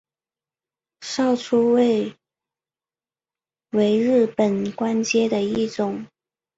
[1.01, 2.15] 少初位
[3.69, 6.07] 为日本官阶的一种。